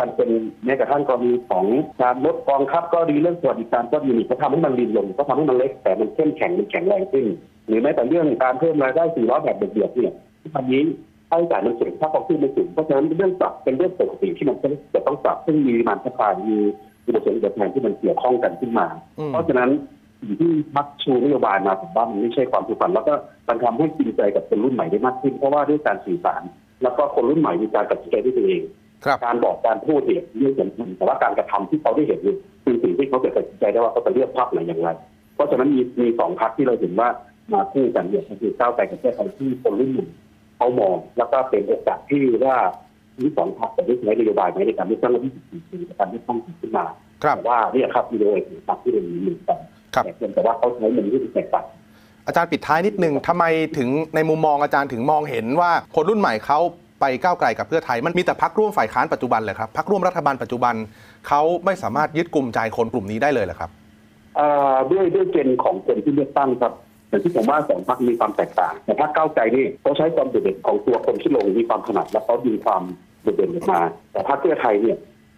[0.04, 0.30] มันเป็น
[0.65, 1.65] แม้กระทั่งกรณีของ
[2.02, 7.26] การลดกองทัพก็ดีเรื่องสวัสดิการก็ดีนี่ก็ทำให้มันลีนลงก็ทำให้มันเล็กแต่มันเข้มแข็งมันแข็งแรงขึ้น
[7.72, 10.84] หรือแม้แต่เรื่องการเพิ่มรายได้สี่ร้อยแบบเดือดๆเนี่ยที่ทำนี้
[11.30, 14.58] ค่าใช้จ่ายมันสูงถ้าเขาขึ้นไม่สูงเพราะฉะนั้นเรื่องปรับเป็นเรื่องปกติที่มัน
[14.94, 16.58] จะต้องปรับซึ่งมีมันสะพายมี
[17.06, 18.88] มีผลประโยชน์ที่มันเกี่ยวข้องกันขึ้นมา
[19.30, 19.70] เพราะฉะนั้น
[20.22, 23.14] สิ่งที่มักชูนโยบายมาผมว่ามันไม่ใช่ความผูกพันแล้วก็
[23.48, 26.42] มันทำให้จริงใจกับคนรุ่นใหม่ได้มากขึ้น เพราะว่าด้วยการสื่อสาร
[26.84, 28.62] แล้วก็คนรุ่นใหม่มีการตัดสินใจด้วยตัวเอง
[29.26, 32.20] การบอกการพูดเนี่ยเรื่องสำคัญแต่ว่าการกระทำที่เขาได้เห็น
[32.64, 34.90] คือสิ่งที่เขาจะตัดสินใจได้ว่าเขาจะเลือกพรรคไหนอย่างไร
[35.36, 37.10] เพราะฉะนั้นมีมีสองพรรคที่เราเห็นว่า
[37.54, 40.08] มาคู่กันเนี่ยคือก้าวไกลกับเพื่อไทยที่คนรุ่นใหม่
[40.58, 42.58] เขามองแล้วก็เป็นโอกาสที่ว่า
[43.20, 46.86] มีสองพรรคจะได้ใช้นโยบายไหมในการเลือกตั้งวันที่14ปีในการเลือกตั้งขึ้นมา
[47.36, 49.60] แต่ว่าเนี่ยครับอีโดยพรรคที่เรามีหนึ่งกัน
[50.04, 51.66] แต่เพียงแต่ว่าเขาใช้มุมที่แตกต่าง
[52.28, 53.46] อาจารย์ปิดท้ายนิดนึงทำไม
[53.78, 56.60] ถึงในมุมมองอาจารย์ถึงมองเห็นว่าคนรุ่นใหม่เขา
[57.02, 60.76] ไปก้าวไกลกับเพื่อไทยมันมีแต่พักร่วมฝ่ายค้านปัจจุบันเลยครับพักร่วมรัฐบาลปัจจุบัน
[61.28, 63.70] เขาไม่สามารถยึดกลุ่มใจคนกลุ่มนี้ได้เลยเหรอครับ
[64.92, 66.74] ด้วยด้วยเกณฑ์ของคนที่เลือกตั้งครับ
[67.12, 72.84] อย่างที่ผมว่าสองพักมีความแตกต่างแต่พรรคก้าวไกลนี่เขาใช้ความโดดเด่นของตัวคนที่ลงมีความถนัดและเขาดึงความ
[73.21, 74.97] โดดเด่นออกมา แต่พรรคเพื่อไทยเนี่ย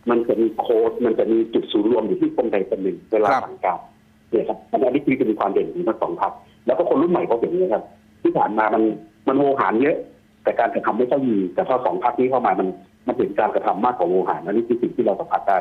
[0.10, 3.80] มันจะมีโค้ดมันจะมีจุดศูนย์รวมอยู่ที่คนใดคนหนึ่งเวลาสั่งการ
[4.30, 6.32] เนี่ยครับอันนี้คือจะมีความเด่นของทั้งสองพรรค
[6.66, 7.84] แล้วก็คนรุ่นใหม่เขาเห็นนะครับ
[8.24, 8.84] ที่ผ่านมามัน
[9.28, 9.98] มันโวหารเยอะ
[10.44, 12.68] แต่การกระทำไม่ค่อยมีแต่พอสองพรรคนี้เข้ามามัน
[13.08, 15.58] มันเห็นการกระทำมากกว่าโวหารอันนี้คือสิ่งที่เราสัมผัสได้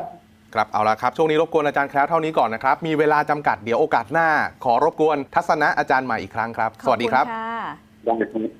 [0.53, 4.27] ครับเอาละครับ ช่วงนี้รบกวนอาจารย์แคล้วเท่านี้ก่อนนะครับ มีเวลาจำกัดเดี๋ยวโอกาสหน้า
[4.63, 8.13] ขอรบกวนทัศนะอาจารย์ใหม่อีกครั้งครับ สวัสดีครับได้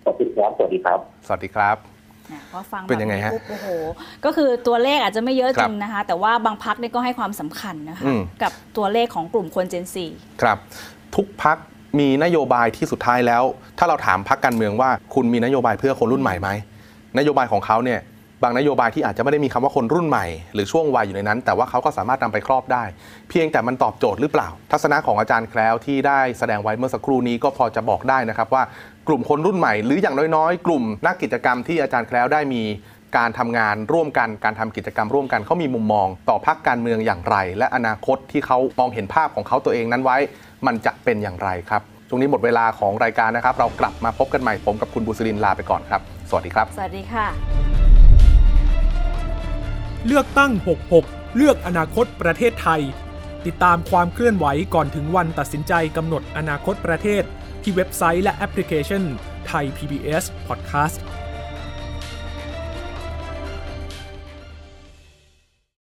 [0.06, 1.78] ขอบคุณครับสวัสดีครับ สวัสดีครับ
[2.52, 3.68] พอฟังเป็นยังไงฮะโอ้โห
[4.26, 10.06] ก็คือตัวเลขอาจจะไม่เยอะคจรับริงนะคะ แต่ว่าบางพักเนี่ยก็ให้ความสำคัญนะคะอืมกับตัวเลขของกลุ่มคนเจนซี
[10.42, 10.58] ครับ
[11.16, 11.58] ทุกพัก
[12.00, 13.44] มีนโยบายที่สุดท้ายแล้ว
[13.78, 16.50] ถ้าเราถามพักการเมืองว่า คุณมีนโยบายเพื่อคนรุ่นใหม่ไหม
[17.18, 18.00] นโยบายของเขาเนี่ย
[18.44, 22.84] บางนโยบายที่อาจจะไม่ได้มีคำว่าคนรุ่นใหม่ หรือช่วงวัยอยู่ในนั้น แต่ว่าเขาก็สามารถนำไปครอบได้
[23.30, 28.64] เพียงแต่มันตอบโจทย์หรือเปล่า ทัศนะของอาจารย์แคล้วที่ได้แสดงไว้เมื่อสักครู่นี้ก็พอจะบอกได้นะครับว่า
[29.08, 32.64] กลุ่มคนรุ่นใหม่ หรืออย่างน้อยๆ กลุ่มนักกิจกรรมที่อาจารย์แคล้วได้มี
[33.18, 40.18] การทำงานร่วมกันการทำกิจกรรมร่วมกันเขามีมุมมอง ต่อพักการเมืองอย่างไร และอนาคตที่เขามองเห็นภาพของเขาตัวเองนั้นไว้
[40.68, 47.93] มันจะเป็นอย่างไรครับช่วงนี้หมดเวลาของรายการนะครับ เรากลับมาพบกันใหม่ผมกับคุณบุษรินลาไปก่อนครับ สวัสดีครับ สวัสดีค่ะ
[50.06, 50.52] เลือกตั้ง
[50.96, 52.82] 66 เลือกอนาคตประเทศไทย
[53.46, 57.24] ติดตามความเคลื่อนไหวก่อนถึงวันตัดสินใจกำหนดอนาคตประเทศ
[57.62, 59.04] ที่เว็บไซต์และแอปพลิเคชัน
[59.48, 60.98] ไทย PBS Podcast